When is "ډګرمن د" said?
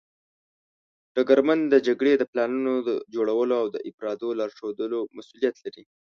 1.15-1.75